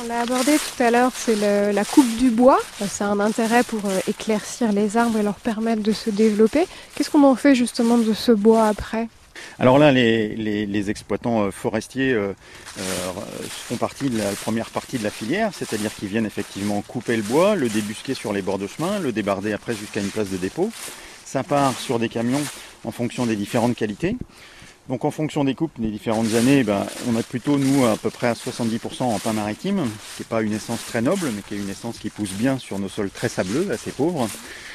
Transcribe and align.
On 0.00 0.08
l'a 0.08 0.20
abordé 0.20 0.52
tout 0.56 0.82
à 0.82 0.90
l'heure, 0.90 1.12
c'est 1.14 1.36
la 1.72 1.84
coupe 1.84 2.16
du 2.16 2.30
bois. 2.30 2.58
Ça 2.88 3.06
a 3.06 3.08
un 3.08 3.20
intérêt 3.20 3.62
pour 3.62 3.80
euh, 3.86 3.98
éclaircir 4.08 4.72
les 4.72 4.96
arbres 4.96 5.18
et 5.18 5.22
leur 5.22 5.34
permettre 5.34 5.82
de 5.82 5.92
se 5.92 6.10
développer. 6.10 6.66
Qu'est-ce 6.94 7.10
qu'on 7.10 7.24
en 7.24 7.34
fait 7.34 7.54
justement 7.54 7.98
de 7.98 8.14
ce 8.14 8.32
bois 8.32 8.66
après? 8.68 9.08
Alors 9.58 9.78
là, 9.78 9.92
les, 9.92 10.90
exploitants 10.90 11.44
euh, 11.44 11.50
forestiers 11.50 12.12
euh, 12.12 12.32
euh, 12.78 12.82
font 13.48 13.76
partie 13.76 14.10
de 14.10 14.18
la 14.18 14.30
première 14.30 14.70
partie 14.70 14.98
de 14.98 15.04
la 15.04 15.10
filière, 15.10 15.50
c'est-à-dire 15.54 15.94
qu'ils 15.94 16.08
viennent 16.08 16.26
effectivement 16.26 16.82
couper 16.82 17.16
le 17.16 17.22
bois, 17.22 17.54
le 17.54 17.68
débusquer 17.68 18.14
sur 18.14 18.32
les 18.32 18.42
bords 18.42 18.58
de 18.58 18.66
chemin, 18.66 18.98
le 18.98 19.12
débarder 19.12 19.52
après 19.52 19.74
jusqu'à 19.74 20.00
une 20.00 20.08
place 20.08 20.30
de 20.30 20.36
dépôt. 20.36 20.70
Ça 21.24 21.42
part 21.42 21.78
sur 21.78 21.98
des 21.98 22.08
camions 22.08 22.42
en 22.84 22.90
fonction 22.90 23.26
des 23.26 23.36
différentes 23.36 23.76
qualités. 23.76 24.16
Donc 24.88 25.04
en 25.04 25.12
fonction 25.12 25.44
des 25.44 25.54
coupes 25.54 25.78
des 25.78 25.90
différentes 25.90 26.34
années, 26.34 26.64
ben, 26.64 26.84
on 27.08 27.16
a 27.16 27.22
plutôt 27.22 27.56
nous 27.56 27.86
à 27.86 27.96
peu 27.96 28.10
près 28.10 28.26
à 28.26 28.32
70% 28.32 29.04
en 29.04 29.18
pain 29.20 29.32
maritime, 29.32 29.84
qui 30.16 30.22
n'est 30.22 30.28
pas 30.28 30.42
une 30.42 30.52
essence 30.52 30.84
très 30.84 31.00
noble, 31.00 31.30
mais 31.34 31.42
qui 31.42 31.54
est 31.54 31.58
une 31.58 31.70
essence 31.70 31.98
qui 31.98 32.10
pousse 32.10 32.32
bien 32.32 32.58
sur 32.58 32.80
nos 32.80 32.88
sols 32.88 33.10
très 33.10 33.28
sableux, 33.28 33.68
assez 33.70 33.92
pauvres. 33.92 34.28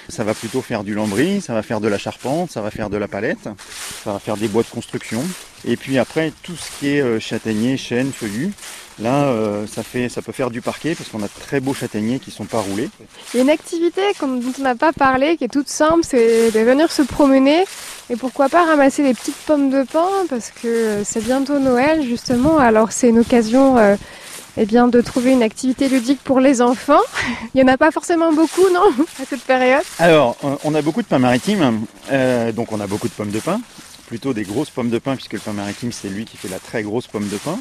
Ça 0.07 0.23
va 0.23 0.33
plutôt 0.33 0.61
faire 0.61 0.85
du 0.85 0.93
lambris, 0.93 1.41
ça 1.41 1.53
va 1.53 1.61
faire 1.61 1.81
de 1.81 1.89
la 1.89 1.97
charpente, 1.97 2.51
ça 2.51 2.61
va 2.61 2.71
faire 2.71 2.89
de 2.89 2.95
la 2.95 3.09
palette, 3.09 3.49
ça 4.03 4.13
va 4.13 4.19
faire 4.19 4.37
des 4.37 4.47
bois 4.47 4.63
de 4.63 4.69
construction. 4.69 5.21
Et 5.65 5.75
puis 5.75 5.97
après, 5.97 6.31
tout 6.43 6.55
ce 6.55 6.79
qui 6.79 6.87
est 6.87 7.01
euh, 7.01 7.19
châtaignier, 7.19 7.75
chêne, 7.75 8.13
feuillu, 8.13 8.53
là, 8.99 9.25
euh, 9.25 9.67
ça, 9.67 9.83
fait, 9.83 10.07
ça 10.07 10.21
peut 10.21 10.31
faire 10.31 10.49
du 10.49 10.61
parquet 10.61 10.95
parce 10.95 11.09
qu'on 11.09 11.21
a 11.23 11.27
très 11.27 11.59
beaux 11.59 11.73
châtaigniers 11.73 12.19
qui 12.19 12.31
sont 12.31 12.45
pas 12.45 12.61
roulés. 12.61 12.89
Il 13.33 13.37
y 13.37 13.39
a 13.41 13.43
une 13.43 13.49
activité 13.49 14.01
dont 14.21 14.41
on 14.57 14.61
n'a 14.61 14.75
pas 14.75 14.93
parlé, 14.93 15.35
qui 15.35 15.43
est 15.43 15.49
toute 15.49 15.67
simple, 15.67 16.03
c'est 16.03 16.51
de 16.51 16.59
venir 16.61 16.89
se 16.89 17.01
promener 17.01 17.65
et 18.09 18.15
pourquoi 18.15 18.49
pas 18.49 18.65
ramasser 18.65 19.03
des 19.03 19.13
petites 19.13 19.35
pommes 19.45 19.69
de 19.69 19.83
pin 19.83 20.07
parce 20.29 20.51
que 20.51 20.67
euh, 20.67 21.03
c'est 21.03 21.23
bientôt 21.23 21.59
Noël 21.59 22.03
justement. 22.03 22.57
Alors 22.57 22.91
c'est 22.91 23.09
une 23.09 23.19
occasion 23.19 23.77
euh, 23.77 23.95
eh 24.59 24.65
de 24.65 25.01
trouver 25.01 25.33
une 25.33 25.43
activité 25.43 25.87
ludique 25.89 26.19
pour 26.23 26.39
les 26.39 26.61
enfants. 26.61 27.01
Il 27.53 27.63
n'y 27.63 27.69
en 27.69 27.73
a 27.73 27.77
pas 27.77 27.91
forcément 27.91 28.31
beaucoup, 28.33 28.69
non, 28.73 28.89
à 29.21 29.25
cette 29.29 29.43
période? 29.43 29.83
Alors, 29.99 30.35
on- 30.63 30.73
a 30.73 30.81
beaucoup 30.81 31.01
de 31.01 31.07
pain 31.07 31.19
maritime, 31.19 31.85
euh, 32.11 32.51
donc 32.51 32.71
on 32.71 32.79
a 32.79 32.87
beaucoup 32.87 33.07
de 33.07 33.13
pommes 33.13 33.29
de 33.29 33.39
pin, 33.39 33.59
plutôt 34.07 34.33
des 34.33 34.43
grosses 34.43 34.71
pommes 34.71 34.89
de 34.89 34.97
pin, 34.97 35.15
puisque 35.15 35.33
le 35.33 35.39
pain 35.39 35.53
maritime, 35.53 35.91
c'est 35.91 36.09
lui 36.09 36.25
qui 36.25 36.37
fait 36.37 36.47
la 36.47 36.57
très 36.59 36.81
grosse 36.81 37.05
pomme 37.07 37.27
de 37.27 37.37
pin. 37.37 37.59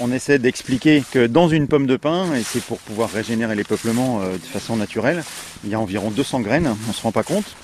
On 0.00 0.10
essaie 0.12 0.38
d'expliquer 0.38 1.02
que 1.10 1.26
dans 1.26 1.48
une 1.48 1.68
pomme 1.68 1.86
de 1.86 1.96
pin, 1.98 2.34
et 2.34 2.42
c'est 2.42 2.62
pour 2.62 2.78
pouvoir 2.78 3.10
régénérer 3.10 3.54
les 3.54 3.64
peuplements 3.64 4.20
de 4.20 4.38
façon 4.38 4.76
naturelle, 4.76 5.22
il 5.64 5.70
y 5.70 5.74
a 5.74 5.80
environ 5.80 6.10
200 6.10 6.40
graines, 6.40 6.74
on 6.88 6.92
se 6.92 7.02
rend 7.02 7.12
pas 7.12 7.22
compte. 7.22 7.54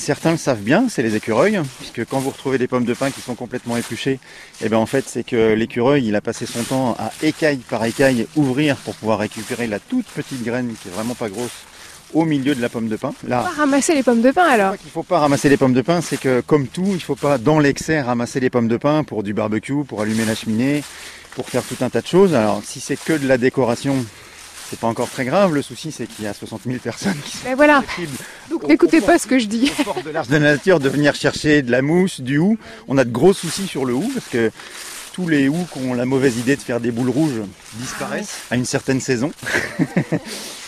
Certains 0.00 0.30
le 0.30 0.38
savent 0.38 0.62
bien, 0.62 0.86
c'est 0.88 1.02
les 1.02 1.14
écureuils, 1.14 1.60
puisque 1.78 2.08
quand 2.08 2.20
vous 2.20 2.30
retrouvez 2.30 2.56
des 2.56 2.66
pommes 2.66 2.86
de 2.86 2.94
pin 2.94 3.10
qui 3.10 3.20
sont 3.20 3.34
complètement 3.34 3.76
épluchées, 3.76 4.18
eh 4.64 4.68
ben 4.70 4.78
en 4.78 4.86
fait 4.86 5.04
c'est 5.06 5.22
que 5.24 5.52
l'écureuil 5.52 6.06
il 6.06 6.16
a 6.16 6.22
passé 6.22 6.46
son 6.46 6.62
temps 6.62 6.96
à 6.98 7.12
écaille 7.22 7.58
par 7.68 7.84
écaille 7.84 8.26
ouvrir 8.34 8.76
pour 8.76 8.94
pouvoir 8.94 9.18
récupérer 9.18 9.66
la 9.66 9.78
toute 9.78 10.06
petite 10.06 10.42
graine 10.42 10.74
qui 10.80 10.88
est 10.88 10.90
vraiment 10.90 11.14
pas 11.14 11.28
grosse 11.28 11.52
au 12.14 12.24
milieu 12.24 12.54
de 12.54 12.62
la 12.62 12.70
pomme 12.70 12.88
de 12.88 12.96
pin. 12.96 13.12
Là, 13.28 13.42
Pas 13.42 13.50
ramasser 13.60 13.94
les 13.94 14.02
pommes 14.02 14.22
de 14.22 14.30
pin 14.30 14.44
alors. 14.44 14.74
il 14.82 14.90
faut 14.90 15.02
pas 15.02 15.18
ramasser 15.18 15.50
les 15.50 15.58
pommes 15.58 15.74
de 15.74 15.82
pin, 15.82 16.00
c'est 16.00 16.18
que 16.18 16.40
comme 16.40 16.66
tout, 16.66 16.88
il 16.94 17.02
faut 17.02 17.14
pas 17.14 17.36
dans 17.36 17.58
l'excès 17.58 18.00
ramasser 18.00 18.40
les 18.40 18.48
pommes 18.48 18.68
de 18.68 18.78
pin 18.78 19.04
pour 19.04 19.22
du 19.22 19.34
barbecue, 19.34 19.84
pour 19.86 20.00
allumer 20.00 20.24
la 20.24 20.34
cheminée, 20.34 20.82
pour 21.32 21.50
faire 21.50 21.62
tout 21.62 21.76
un 21.84 21.90
tas 21.90 22.00
de 22.00 22.06
choses. 22.06 22.34
Alors 22.34 22.62
si 22.64 22.80
c'est 22.80 22.96
que 22.96 23.12
de 23.12 23.28
la 23.28 23.36
décoration, 23.36 23.96
c'est 24.70 24.78
pas 24.78 24.86
encore 24.86 25.10
très 25.10 25.24
grave. 25.24 25.52
Le 25.54 25.62
souci 25.62 25.92
c'est 25.92 26.06
qu'il 26.06 26.24
y 26.24 26.28
a 26.28 26.32
60 26.34 26.62
000 26.64 26.78
personnes 26.78 27.16
qui 27.24 27.32
sont 27.36 27.44
Ben 27.44 27.56
voilà, 27.56 27.82
donc 28.48 28.66
n'écoutez 28.68 29.00
pas 29.00 29.18
ce 29.18 29.26
que 29.26 29.38
je 29.38 29.46
dis. 29.46 29.70
au 29.86 30.00
de 30.00 30.08
de 30.10 30.32
la 30.32 30.38
nature 30.38 30.80
de 30.80 30.88
venir 30.88 31.14
chercher 31.14 31.62
de 31.62 31.70
la 31.70 31.82
mousse, 31.82 32.20
du 32.20 32.38
hou. 32.38 32.56
On 32.88 32.96
a 32.98 33.04
de 33.04 33.10
gros 33.10 33.32
soucis 33.32 33.66
sur 33.66 33.84
le 33.84 33.94
hou 33.94 34.10
parce 34.14 34.28
que 34.28 34.50
tous 35.12 35.28
les 35.28 35.48
hous 35.48 35.66
qui 35.72 35.80
ont 35.80 35.94
la 35.94 36.06
mauvaise 36.06 36.38
idée 36.38 36.56
de 36.56 36.62
faire 36.62 36.80
des 36.80 36.92
boules 36.92 37.10
rouges 37.10 37.42
disparaissent 37.74 38.38
à 38.50 38.56
une 38.56 38.64
certaine 38.64 39.00
saison. 39.00 39.32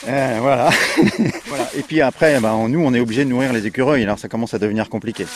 Euh, 0.09 0.39
voilà. 0.41 0.69
voilà. 1.47 1.71
Et 1.77 1.83
puis 1.83 2.01
après, 2.01 2.41
ben, 2.41 2.69
nous, 2.69 2.81
on 2.81 2.93
est 2.93 2.99
obligé 2.99 3.25
de 3.25 3.31
nourrir 3.31 3.53
les 3.53 3.69
écureuils, 3.69 4.03
alors 4.03 4.19
ça 4.19 4.27
commence 4.27 4.53
à 4.53 4.59
devenir 4.59 4.89
compliqué. 4.89 5.27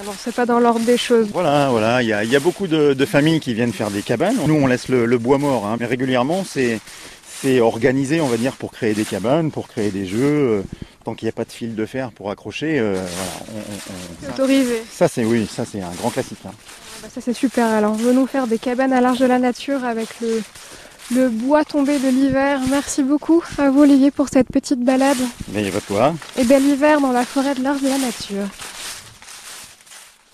Alors 0.00 0.14
c'est 0.16 0.32
pas 0.32 0.46
dans 0.46 0.60
l'ordre 0.60 0.84
des 0.84 0.96
choses. 0.96 1.26
Voilà, 1.32 1.68
voilà. 1.70 2.00
Il 2.00 2.08
y 2.08 2.12
a, 2.12 2.22
il 2.22 2.30
y 2.30 2.36
a 2.36 2.38
beaucoup 2.38 2.68
de, 2.68 2.94
de 2.94 3.04
familles 3.06 3.40
qui 3.40 3.54
viennent 3.54 3.72
faire 3.72 3.90
des 3.90 4.02
cabanes. 4.02 4.36
Nous, 4.46 4.54
on 4.54 4.68
laisse 4.68 4.88
le, 4.88 5.04
le 5.06 5.18
bois 5.18 5.38
mort, 5.38 5.66
hein, 5.66 5.76
mais 5.80 5.86
régulièrement, 5.86 6.44
c'est 6.48 6.78
c'est 7.44 7.60
organisé, 7.60 8.22
on 8.22 8.26
va 8.26 8.38
dire, 8.38 8.52
pour 8.54 8.72
créer 8.72 8.94
des 8.94 9.04
cabanes, 9.04 9.50
pour 9.50 9.68
créer 9.68 9.90
des 9.90 10.06
jeux. 10.06 10.18
euh, 10.22 10.62
tant 11.04 11.14
qu'il 11.14 11.26
n'y 11.26 11.28
a 11.28 11.32
pas 11.32 11.44
de 11.44 11.52
fil 11.52 11.74
de 11.74 11.84
fer 11.84 12.10
pour 12.12 12.30
accrocher, 12.30 12.78
euh, 12.78 12.94
voilà, 12.94 13.30
on- 13.54 13.72
on- 13.74 13.94
C'est 14.22 14.28
on- 14.28 14.32
autorisé. 14.32 14.82
ça 14.90 15.06
c'est 15.06 15.26
oui, 15.26 15.46
ça 15.54 15.66
c'est 15.70 15.82
un 15.82 15.90
grand 15.98 16.08
classique. 16.08 16.38
hein. 16.46 16.52
Bah, 17.02 17.08
ça 17.14 17.20
c'est 17.20 17.34
super 17.34 17.66
alors. 17.66 17.92
Venons 17.94 18.26
faire 18.26 18.46
des 18.46 18.56
cabanes 18.58 18.94
à 18.94 19.02
l'arche 19.02 19.18
de 19.18 19.26
la 19.26 19.38
nature 19.38 19.84
avec 19.84 20.08
le, 20.22 20.42
le 21.14 21.28
bois 21.28 21.62
tombé 21.66 21.98
de 21.98 22.08
l'hiver. 22.08 22.60
Merci 22.70 23.02
beaucoup 23.02 23.42
à 23.58 23.68
vous 23.68 23.82
Olivier 23.82 24.10
pour 24.10 24.30
cette 24.30 24.48
petite 24.48 24.80
balade. 24.82 25.18
Mais 25.52 25.60
il 25.62 25.70
va 25.70 25.80
toi. 25.82 26.14
Et 26.38 26.44
bel 26.44 26.64
hiver 26.64 27.02
dans 27.02 27.12
la 27.12 27.26
forêt 27.26 27.54
de 27.54 27.62
l'arche 27.62 27.82
de 27.82 27.88
la 27.88 27.98
nature. 27.98 28.48